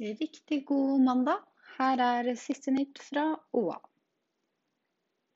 [0.00, 1.42] Riktig god mandag.
[1.76, 3.76] Her er siste nytt fra OA.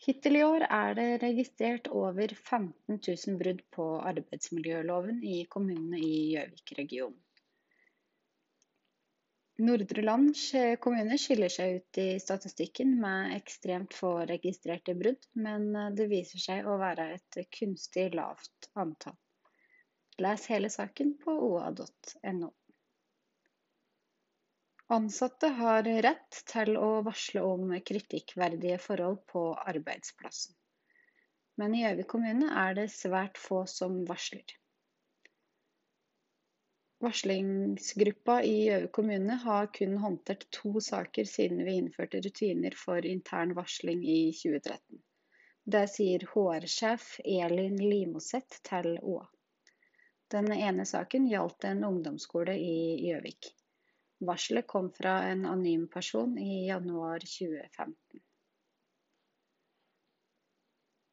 [0.03, 6.19] Hittil i år er det registrert over 15 000 brudd på arbeidsmiljøloven i kommunene i
[6.33, 7.23] Gjøvik-regionen.
[9.63, 10.35] Nordre Land
[10.83, 16.67] kommune skiller seg ut i statistikken med ekstremt få registrerte brudd, men det viser seg
[16.67, 19.19] å være et kunstig lavt antall.
[20.19, 22.55] Les hele saken på oa.no.
[24.91, 29.43] Ansatte har rett til å varsle om kritikkverdige forhold på
[29.73, 30.55] arbeidsplassen,
[31.61, 34.55] men i Gjøvik kommune er det svært få som varsler.
[37.05, 43.53] Varslingsgruppa i Gjøvik kommune har kun håndtert to saker siden vi innførte rutiner for intern
[43.61, 45.03] varsling i 2013.
[45.69, 49.29] Det sier HR-sjef Elin Limoseth til OA.
[50.33, 53.53] Den ene saken gjaldt en ungdomsskole i Gjøvik.
[54.19, 58.21] Varselet kom fra en anonym person i januar 2015.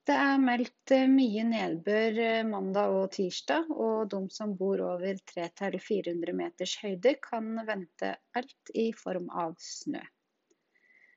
[0.05, 5.17] Det er meldt eh, mye nedbør eh, mandag og tirsdag, og de som bor over
[5.31, 10.03] 300-400 meters høyde kan vente alt i form av snø.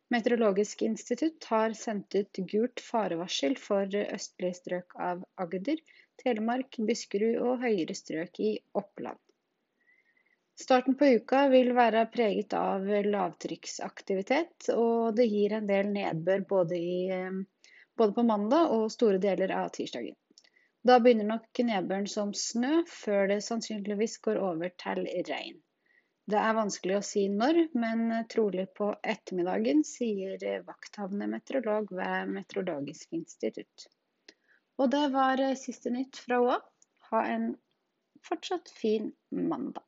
[0.08, 5.84] Meteorologisk institutt har sendt ut gult farevarsel for østlige strøk av Agder,
[6.23, 9.20] Telemark, Buskerud og høyere strøk i Oppland.
[10.59, 16.78] Starten på uka vil være preget av lavtrykksaktivitet, og det gir en del nedbør både,
[16.78, 17.37] i, eh,
[17.97, 20.17] både på mandag og store deler av tirsdagen.
[20.89, 25.61] Da begynner nok nedbøren som snø, før det sannsynligvis går over til regn.
[26.29, 28.03] Det er vanskelig å si når, men
[28.34, 33.86] trolig på ettermiddagen, sier vakthavende meteorolog ved Meteorologisk institutt.
[34.79, 36.59] Og det var siste nytt fra OA.
[37.12, 37.53] Ha en
[38.27, 39.88] fortsatt fin mandag.